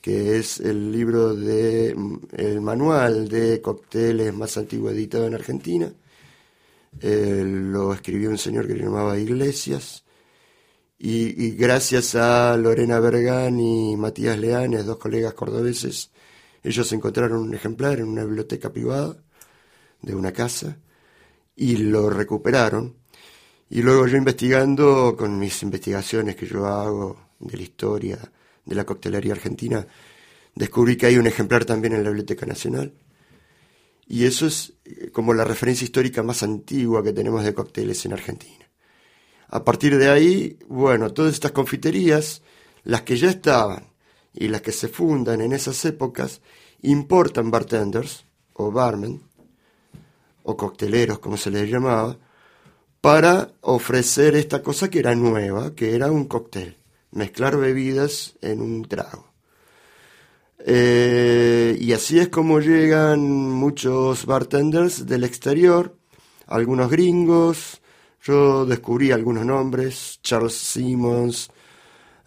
[0.00, 1.94] que es el libro de
[2.32, 5.92] el manual de cócteles más antiguo editado en Argentina
[7.00, 10.04] eh, lo escribió un señor que se llamaba Iglesias,
[11.00, 16.10] y, gracias a Lorena Bergán y Matías Leanes, dos colegas cordobeses,
[16.62, 19.16] ellos encontraron un ejemplar en una biblioteca privada
[20.02, 20.78] de una casa
[21.54, 22.96] y lo recuperaron.
[23.70, 28.18] Y luego yo investigando con mis investigaciones que yo hago de la historia
[28.64, 29.86] de la coctelería argentina,
[30.54, 32.92] descubrí que hay un ejemplar también en la Biblioteca Nacional
[34.08, 38.14] y eso es eh, como la referencia histórica más antigua que tenemos de cócteles en
[38.14, 38.66] Argentina.
[39.48, 42.42] A partir de ahí, bueno, todas estas confiterías,
[42.84, 43.92] las que ya estaban
[44.32, 46.40] y las que se fundan en esas épocas,
[46.82, 49.22] importan bartenders o barmen
[50.42, 52.16] o cocteleros, como se les llamaba,
[53.00, 56.78] para ofrecer esta cosa que era nueva, que era un cóctel,
[57.10, 59.27] mezclar bebidas en un trago.
[60.58, 65.96] Eh, y así es como llegan muchos bartenders del exterior,
[66.46, 67.80] algunos gringos.
[68.22, 71.50] Yo descubrí algunos nombres, Charles Simmons,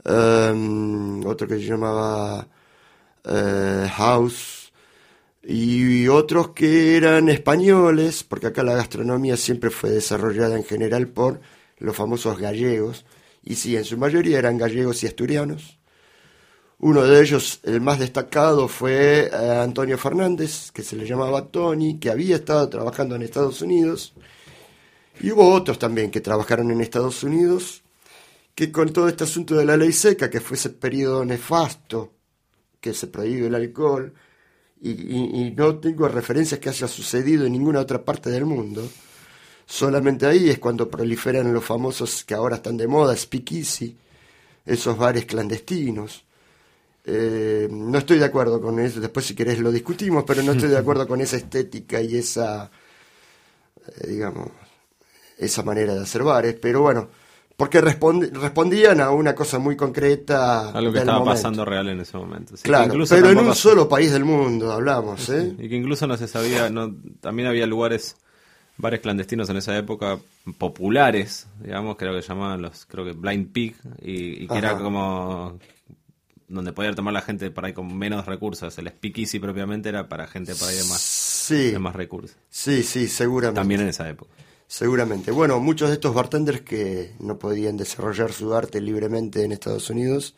[0.06, 2.48] em, otro que se llamaba
[3.26, 4.72] eh, House,
[5.44, 11.42] y otros que eran españoles, porque acá la gastronomía siempre fue desarrollada en general por
[11.80, 13.06] los famosos gallegos,
[13.44, 15.81] y sí, en su mayoría eran gallegos y asturianos.
[16.84, 22.00] Uno de ellos, el más destacado, fue eh, Antonio Fernández, que se le llamaba Tony,
[22.00, 24.16] que había estado trabajando en Estados Unidos.
[25.20, 27.84] Y hubo otros también que trabajaron en Estados Unidos,
[28.56, 32.14] que con todo este asunto de la ley seca, que fue ese periodo nefasto,
[32.80, 34.16] que se prohíbe el alcohol,
[34.82, 38.90] y, no tengo referencias que haya sucedido en ninguna otra parte del mundo,
[39.68, 43.96] solamente ahí es cuando proliferan los famosos que ahora están de moda, speakeasy,
[44.66, 46.26] esos bares clandestinos
[47.04, 50.70] eh, no estoy de acuerdo con eso, después si querés lo discutimos, pero no estoy
[50.70, 52.70] de acuerdo con esa estética y esa,
[53.88, 54.50] eh, digamos,
[55.38, 57.10] esa manera de hacer bares, pero bueno,
[57.58, 60.70] porque respondían a una cosa muy concreta.
[60.70, 62.56] A lo que estaba pasando real en ese momento.
[62.62, 65.56] claro, pero en un solo país del mundo hablamos, ¿eh?
[65.58, 68.16] Y que incluso no se sabía, no, también había lugares,
[68.78, 70.20] bares clandestinos en esa época
[70.60, 75.60] populares, digamos, creo que llamaban los, creo que Blind Pig, y, y que era como
[76.52, 78.78] donde podía tomar la gente por ahí con menos recursos.
[78.78, 82.38] El speakeasy propiamente era para gente por ahí de más, de más recursos.
[82.50, 83.60] Sí, sí, seguramente.
[83.60, 84.32] También en esa época.
[84.68, 85.32] Seguramente.
[85.32, 90.36] Bueno, muchos de estos bartenders que no podían desarrollar su arte libremente en Estados Unidos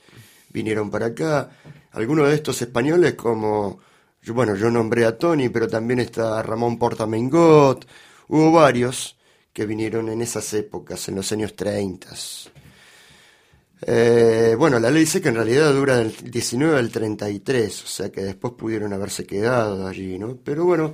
[0.49, 1.49] vinieron para acá.
[1.91, 3.79] Algunos de estos españoles como,
[4.27, 7.85] bueno, yo nombré a Tony, pero también está Ramón Portamengot.
[8.27, 9.17] Hubo varios
[9.51, 12.09] que vinieron en esas épocas, en los años 30.
[13.85, 18.21] Eh, bueno, la ley que en realidad dura del 19 al 33, o sea que
[18.21, 20.37] después pudieron haberse quedado allí, ¿no?
[20.43, 20.93] Pero bueno,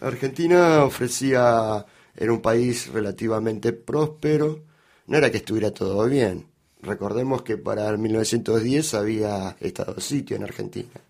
[0.00, 1.86] Argentina ofrecía
[2.16, 4.64] era un país relativamente próspero,
[5.06, 6.46] no era que estuviera todo bien.
[6.82, 11.00] Recordemos que para el 1910 había estado sitio en Argentina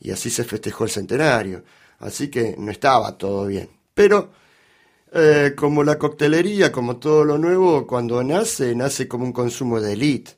[0.00, 1.64] y así se festejó el centenario,
[1.98, 3.68] así que no estaba todo bien.
[3.94, 4.30] Pero
[5.12, 9.92] eh, como la coctelería, como todo lo nuevo, cuando nace, nace como un consumo de
[9.92, 10.32] élite.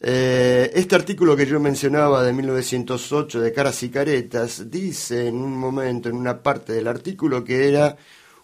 [0.00, 5.56] Eh, este artículo que yo mencionaba de 1908 de Caras y Caretas dice en un
[5.56, 7.96] momento, en una parte del artículo, que era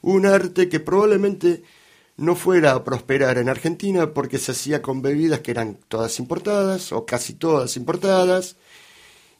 [0.02, 1.62] un arte que probablemente
[2.16, 6.92] no fuera a prosperar en Argentina porque se hacía con bebidas que eran todas importadas
[6.92, 8.56] o casi todas importadas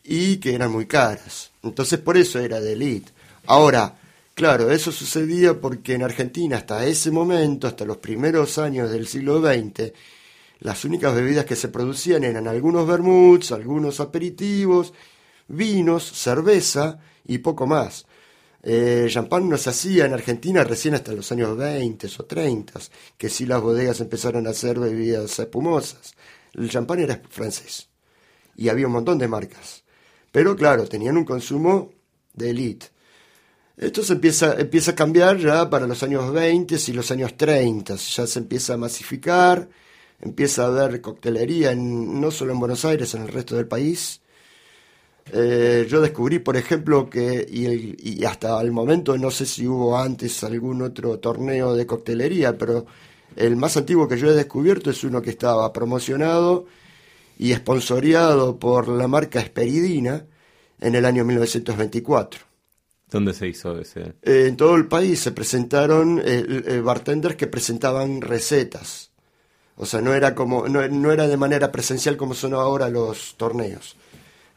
[0.03, 1.51] y que eran muy caras.
[1.63, 3.13] Entonces por eso era de élite.
[3.47, 3.97] Ahora,
[4.35, 9.41] claro, eso sucedía porque en Argentina hasta ese momento, hasta los primeros años del siglo
[9.41, 9.93] XX,
[10.61, 14.93] las únicas bebidas que se producían eran algunos vermuts, algunos aperitivos,
[15.49, 18.07] vinos, cerveza y poco más.
[18.63, 22.81] Eh, champán no se hacía en Argentina recién hasta los años 20 o 30,
[23.19, 26.15] que sí las bodegas empezaron a hacer bebidas espumosas.
[26.55, 27.89] El champán era francés
[28.57, 29.85] y había un montón de marcas.
[30.33, 31.93] Pero claro, tenían un consumo
[32.33, 32.87] de élite.
[33.77, 37.97] Esto se empieza, empieza a cambiar ya para los años 20 y los años 30.
[37.97, 39.69] Ya se empieza a masificar,
[40.21, 44.21] empieza a haber coctelería no solo en Buenos Aires, en el resto del país.
[45.33, 50.45] Eh, yo descubrí, por ejemplo, que, y, hasta el momento no sé si hubo antes
[50.45, 52.87] algún otro torneo de coctelería, pero
[53.37, 56.67] el más antiguo que yo he descubierto es uno que estaba promocionado
[57.39, 60.27] y esponsoreado por la marca Esperidina
[60.81, 62.54] en el año 1924.
[63.15, 64.15] ¿Dónde se hizo ese?
[64.23, 69.11] Eh, en todo el país se presentaron eh, bartenders que presentaban recetas.
[69.77, 73.37] O sea, no era como no, no era de manera presencial como son ahora los
[73.37, 73.97] torneos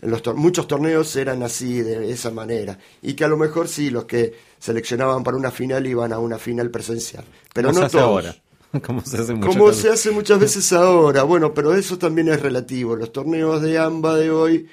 [0.01, 2.77] los muchos torneos eran así, de esa manera.
[3.01, 6.37] Y que a lo mejor sí, los que seleccionaban para una final iban a una
[6.37, 7.23] final presencial.
[7.53, 8.35] Pero no se ahora.
[8.85, 11.23] Como se hace, Como se hace muchas veces ahora.
[11.23, 12.95] Bueno, pero eso también es relativo.
[12.95, 14.67] Los torneos de AMBA de hoy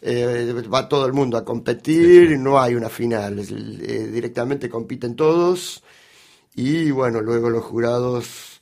[0.00, 3.38] eh, va todo el mundo a competir, no hay una final.
[3.40, 5.82] Eh, directamente compiten todos.
[6.54, 8.60] Y bueno, luego los jurados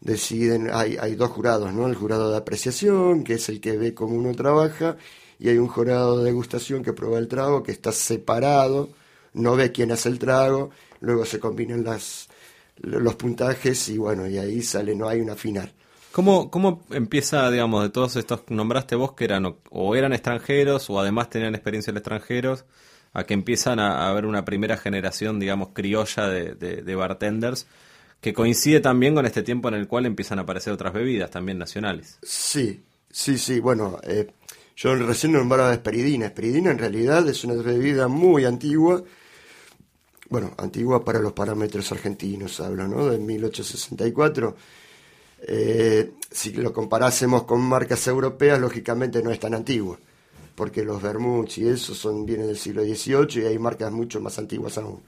[0.00, 1.86] deciden, hay, hay dos jurados, ¿no?
[1.86, 4.96] El jurado de apreciación, que es el que ve cómo uno trabaja,
[5.38, 8.90] y hay un jurado de degustación que prueba el trago, que está separado,
[9.32, 10.70] no ve quién hace el trago,
[11.00, 12.28] luego se combinan las,
[12.76, 15.72] los puntajes y bueno, y ahí sale, no hay una final.
[16.14, 20.88] ¿Cómo, ¿Cómo empieza, digamos, de todos estos que nombraste vos que eran o, eran extranjeros
[20.88, 22.66] o además tenían experiencia en extranjeros,
[23.12, 27.66] a que empiezan a, haber una primera generación, digamos, criolla de, de, bartenders,
[28.20, 31.58] que coincide también con este tiempo en el cual empiezan a aparecer otras bebidas también
[31.58, 32.16] nacionales?
[32.22, 34.30] Sí, sí, sí, bueno, eh,
[34.76, 36.26] yo recién nombraba esperidina.
[36.26, 39.02] Esperidina en realidad es una bebida muy antigua.
[40.30, 43.06] Bueno, antigua para los parámetros argentinos, hablo, ¿no?
[43.06, 44.54] De 1864.
[45.46, 49.98] Eh, si lo comparásemos con marcas europeas, lógicamente no es tan antigua,
[50.54, 54.38] porque los vermuts y eso son, vienen del siglo XVIII y hay marcas mucho más
[54.38, 55.02] antiguas aún.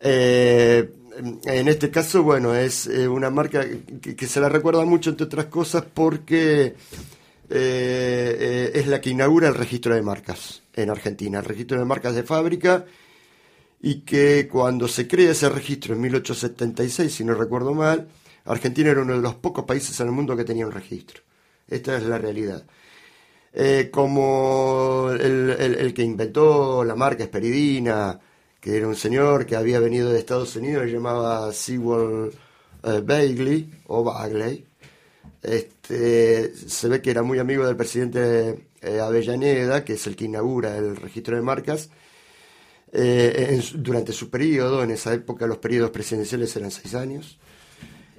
[0.00, 0.90] Eh,
[1.44, 3.64] en este caso, bueno, es eh, una marca
[4.00, 6.74] que, se la recuerda mucho, entre otras cosas, porque
[7.48, 12.22] es la que inaugura el registro de marcas en Argentina, el registro de marcas de
[12.22, 12.86] fábrica,
[13.82, 18.08] y que cuando se crea ese registro en 1876, si no recuerdo mal,
[18.46, 21.22] Argentina era uno de los pocos países en el mundo que tenía un registro.
[21.68, 22.64] Esta es la realidad.
[23.52, 28.20] Eh, como el, que inventó la marca Esperidina,
[28.60, 32.32] que era un señor que había venido de Estados Unidos, se llamaba Sewell
[32.82, 34.64] Bagley o Bagley,
[35.42, 40.24] este, se ve que era muy amigo del presidente eh, Avellaneda, que es el que
[40.24, 41.88] inaugura el registro de marcas.
[42.92, 47.38] Eh, durante su periodo, en esa época los periodos presidenciales eran seis años.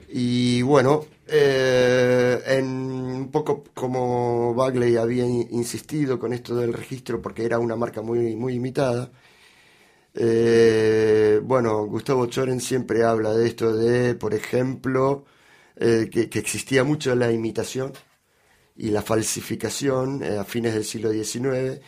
[0.10, 7.46] Y bueno, eh, en un poco como Bagley había insistido con esto del registro porque
[7.46, 9.12] era una marca muy, muy imitada,
[11.44, 15.26] bueno, Gustavo Choren siempre habla de esto de, por ejemplo,
[15.76, 17.94] eh, que, existía mucho la imitación
[18.76, 21.82] y la falsificación eh, a fines del siglo XIX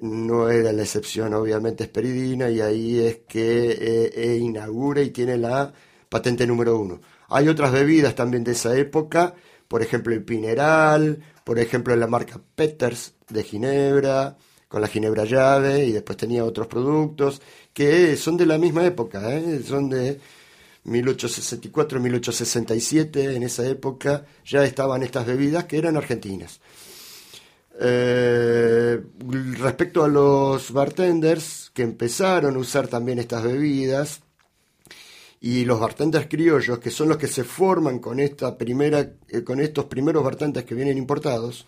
[0.00, 5.36] no era la excepción, obviamente, Esperidina, y ahí es que eh, eh, inaugura y tiene
[5.36, 5.72] la
[6.08, 7.00] patente número uno.
[7.34, 9.34] Hay otras bebidas también de esa época,
[9.66, 14.36] por ejemplo el Pineral, por ejemplo la marca Peters de Ginebra,
[14.68, 17.40] con la Ginebra llave, y después tenía otros productos
[17.72, 19.62] que son de la misma época, ¿eh?
[19.66, 20.20] son de
[20.84, 26.60] 1864-1867, en esa época ya estaban estas bebidas que eran argentinas.
[27.80, 29.00] Eh,
[29.58, 34.20] respecto a los bartenders que empezaron a usar también estas bebidas
[35.42, 39.60] y los bartenders criollos que son los que se forman con esta primera eh, con
[39.60, 41.66] estos primeros bartenders que vienen importados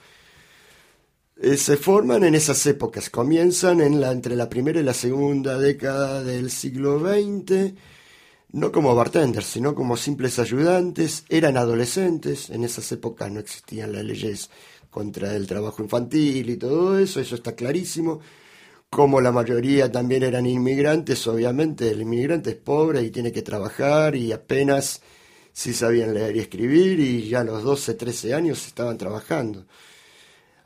[1.37, 5.59] eh, se forman en esas épocas comienzan en la entre la primera y la segunda
[5.59, 7.75] década del siglo XX
[8.53, 14.05] no como bartenders sino como simples ayudantes eran adolescentes en esas épocas no existían las
[14.05, 14.51] leyes
[14.95, 18.21] contra el trabajo infantil y todo eso, eso está clarísimo.
[18.95, 24.15] Como la mayoría también eran inmigrantes, obviamente el inmigrante es pobre y tiene que trabajar
[24.15, 25.03] y apenas
[25.53, 29.67] si sabían leer y escribir y ya a los 12, 13 años estaban trabajando.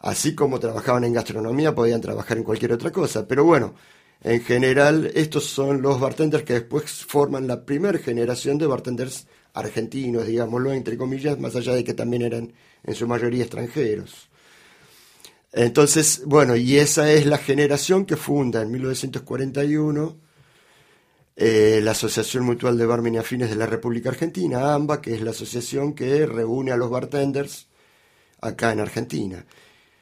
[0.00, 3.26] Así como trabajaban en gastronomía, podían trabajar en cualquier otra cosa.
[3.26, 3.74] Pero bueno,
[4.22, 10.26] en general estos son los bartenders que después forman la primera generación de bartenders argentinos,
[10.26, 12.52] digámoslo, entre comillas, más allá de que también eran
[12.84, 14.27] en su mayoría extranjeros.
[15.52, 20.16] Entonces, bueno, y esa es la generación que funda en 1941
[21.36, 25.22] eh, la Asociación Mutual de Barmen y Afines de la República Argentina, AMBA, que es
[25.22, 27.68] la asociación que reúne a los bartenders
[28.40, 29.46] acá en Argentina.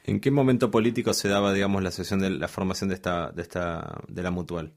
[0.03, 3.41] ¿En qué momento político se daba, digamos, la sesión de la formación de esta, de
[3.41, 4.73] esta, de la mutual?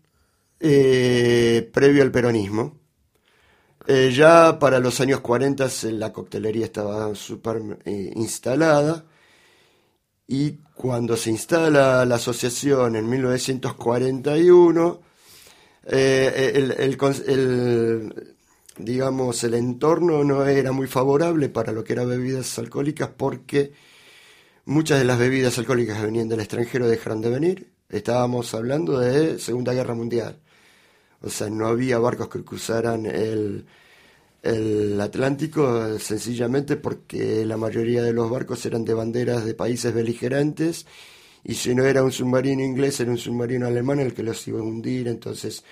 [0.58, 2.78] Eh, previo al peronismo.
[3.86, 9.06] Eh, ya para los años 40 la coctelería estaba súper eh, instalada
[10.32, 15.00] y cuando se instala la asociación en 1941,
[15.86, 18.36] eh, el, el,
[18.78, 23.72] digamos, el entorno no era muy favorable para lo que eran bebidas alcohólicas porque
[24.66, 27.72] muchas de las bebidas alcohólicas que venían del extranjero dejaron de venir.
[27.88, 30.38] Estábamos hablando de Segunda Guerra Mundial.
[31.22, 33.66] O sea, no había barcos que cruzaran el,
[34.42, 40.86] el Atlántico sencillamente porque la mayoría de los barcos eran de banderas de países beligerantes
[41.44, 44.60] y si no era un submarino inglés era un submarino alemán el que los iba
[44.60, 45.64] a hundir, entonces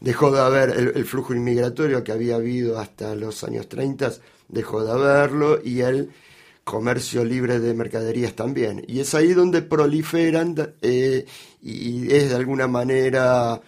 [0.00, 4.12] dejó de haber el, flujo inmigratorio que había habido hasta los años 30,
[4.48, 6.10] dejó de haberlo y el
[6.64, 8.84] comercio libre de mercaderías también.
[8.88, 11.24] Y es ahí donde proliferan eh,
[11.62, 13.60] y es de alguna manera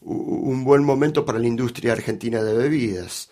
[0.00, 3.28] un buen momento para la industria argentina de bebidas.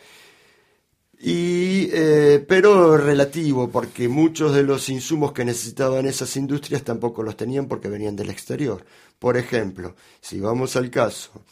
[1.23, 7.37] Y, eh, pero relativo, porque muchos de los insumos que necesitaban esas industrias tampoco los
[7.37, 8.87] tenían porque venían del exterior.
[9.19, 11.45] Por ejemplo, si vamos al caso,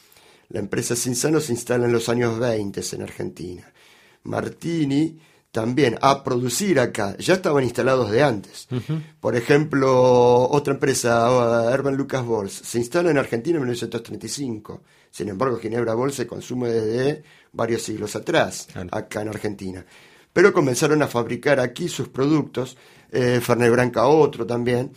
[0.49, 3.71] la empresa Cinzano se instala en los años 20 en Argentina.
[4.23, 5.19] Martini
[5.51, 7.15] también a producir acá.
[7.17, 8.67] Ya estaban instalados de antes.
[9.19, 14.81] Por ejemplo, otra empresa, Herman Lucas Bols, se instala en Argentina en 1935.
[15.11, 19.85] Sin embargo, Ginebra Bols se consume desde varios siglos atrás, acá en Argentina.
[20.33, 22.77] Pero comenzaron a fabricar aquí sus productos,
[23.11, 24.91] eh, Fernet Branca otro también,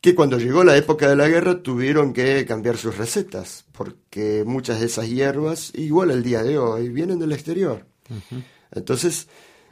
[0.00, 4.80] que cuando llegó la época de la guerra tuvieron que cambiar sus recetas, porque muchas
[4.80, 7.86] de esas hierbas, igual el día de hoy, vienen del exterior.
[8.72, 9.28] Entonces,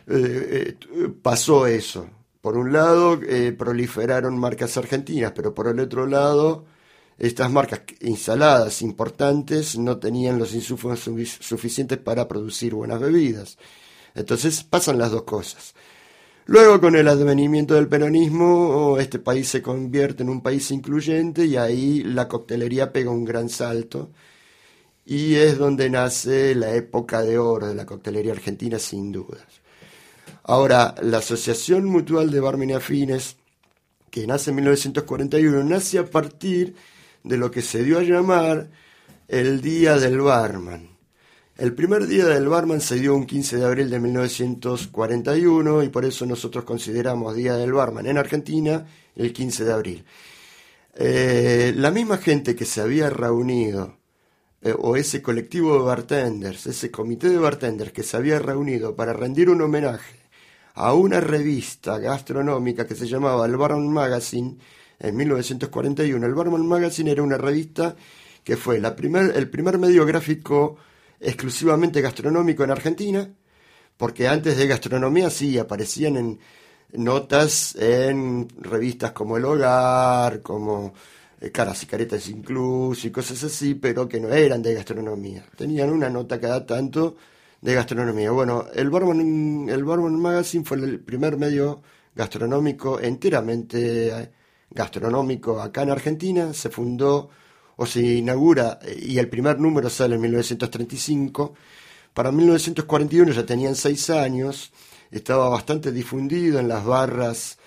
[0.06, 2.08] eh, eh, pasó eso.
[2.40, 6.66] Por un lado, eh, proliferaron marcas argentinas, pero por el otro lado,
[7.18, 11.00] estas marcas instaladas importantes no tenían los insumos
[11.40, 13.58] suficientes para producir buenas bebidas.
[14.14, 15.74] Entonces pasan las dos cosas.
[16.46, 21.56] Luego, con el advenimiento del peronismo, este país se convierte en un país incluyente y
[21.56, 24.10] ahí la coctelería pega un gran salto.
[25.04, 29.44] Y es donde nace la época de oro de la coctelería argentina, sin dudas.
[30.44, 33.36] Ahora, la Asociación Mutual de Barmen Afines,
[34.10, 36.74] que nace en 1941, nace a partir
[37.28, 38.68] de lo que se dio a llamar
[39.28, 40.88] el Día del Barman.
[41.56, 46.04] El primer Día del Barman se dio un 15 de abril de 1941 y por
[46.06, 50.04] eso nosotros consideramos Día del Barman en Argentina el 15 de abril.
[50.94, 53.98] Eh, la misma gente que se había reunido,
[54.62, 59.12] eh, o ese colectivo de bartenders, ese comité de bartenders que se había reunido para
[59.12, 60.16] rendir un homenaje
[60.74, 64.56] a una revista gastronómica que se llamaba el Barman Magazine
[64.98, 66.26] en 1941.
[66.26, 67.96] El Barman Magazine era una revista
[68.44, 70.76] que fue la primer, el primer medio gráfico
[71.20, 73.28] exclusivamente gastronómico en Argentina,
[73.96, 76.38] porque antes de gastronomía sí aparecían en
[76.92, 80.94] notas en revistas como El Hogar, como
[81.40, 85.44] eh, caras y caretas incluso y cosas así, pero que no eran de gastronomía.
[85.56, 87.16] Tenían una nota cada tanto
[87.60, 88.30] de gastronomía.
[88.30, 91.82] Bueno, el Bourbon, el Bourbon Magazine fue el primer medio
[92.14, 94.32] gastronómico enteramente
[94.70, 96.52] gastronómico acá en Argentina.
[96.52, 97.30] Se fundó
[97.76, 101.54] o se inaugura eh, y el primer número sale en 1935.
[102.12, 104.72] Para 1941 ya tenían seis años,
[105.10, 107.58] estaba bastante difundido en las barras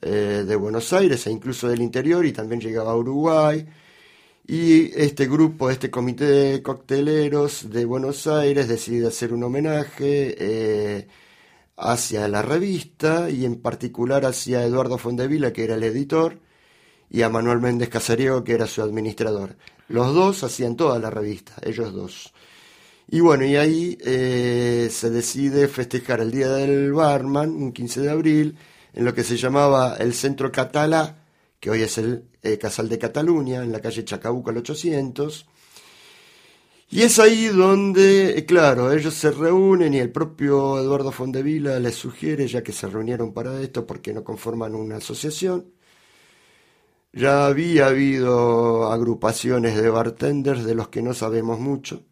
[0.00, 3.66] eh, de Buenos Aires e incluso del interior y también llegaba a Uruguay.
[4.46, 11.08] Y este grupo, este comité de cocteleros de Buenos Aires decide hacer un homenaje eh,
[11.76, 16.38] hacia la revista y en particular hacia Eduardo Fondevila, que era el editor,
[17.10, 19.56] y a Manuel Méndez Casariego, que era su administrador.
[19.88, 22.32] Los dos hacían toda la revista, ellos dos.
[23.10, 28.10] Y bueno, y ahí eh, se decide festejar el Día del Barman, un 15 de
[28.10, 28.58] abril,
[28.92, 31.24] en lo que se llamaba el Centro Catalá,
[31.58, 35.46] que hoy es el eh, Casal de Cataluña, en la calle Chacabuco al 800.
[36.90, 41.94] Y es ahí donde, eh, claro, ellos se reúnen y el propio Eduardo Fondevila les
[41.94, 45.77] sugiere, ya que se reunieron para esto, porque no conforman una asociación.
[47.12, 52.04] Ya había habido agrupaciones de bartenders de los que no sabemos mucho,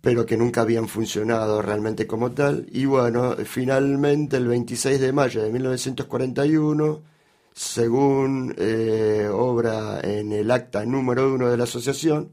[0.00, 2.66] pero que nunca habían funcionado realmente como tal.
[2.72, 7.02] Y bueno, finalmente el 26 de mayo de 1941,
[7.54, 12.32] según eh, obra en el acta número uno de la asociación,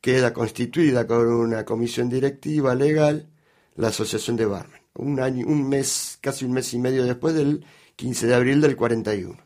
[0.00, 3.28] queda constituida con una comisión directiva legal
[3.76, 4.80] la Asociación de Barman.
[4.94, 7.64] Un año, un mes, casi un mes y medio después del
[7.96, 9.45] 15 de abril del 41.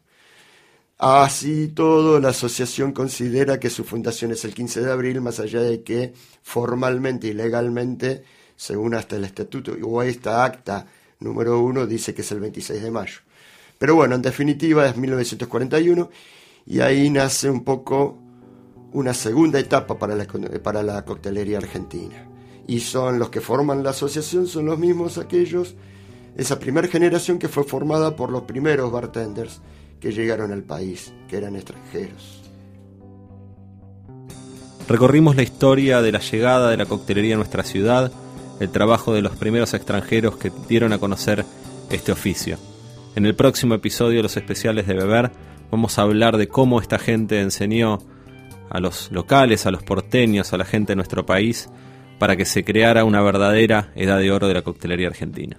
[1.03, 5.63] Así todo, la asociación considera que su fundación es el 15 de abril, más allá
[5.63, 8.23] de que formalmente y legalmente,
[8.55, 10.87] según hasta el estatuto o esta acta
[11.21, 13.21] número uno, dice que es el 26 de mayo.
[13.79, 16.11] Pero bueno, en definitiva es 1941
[16.67, 18.19] y ahí nace un poco
[18.93, 20.27] una segunda etapa para la,
[20.63, 22.29] para la coctelería argentina.
[22.67, 25.77] Y son los que forman la asociación, son los mismos aquellos,
[26.37, 29.63] esa primera generación que fue formada por los primeros bartenders
[30.01, 32.43] que llegaron al país, que eran extranjeros.
[34.89, 38.11] Recorrimos la historia de la llegada de la coctelería a nuestra ciudad,
[38.59, 41.45] el trabajo de los primeros extranjeros que dieron a conocer
[41.91, 42.59] este oficio.
[43.15, 45.31] En el próximo episodio de los especiales de Beber
[45.71, 47.99] vamos a hablar de cómo esta gente enseñó
[48.69, 51.69] a los locales, a los porteños, a la gente de nuestro país,
[52.19, 55.59] para que se creara una verdadera edad de oro de la coctelería argentina.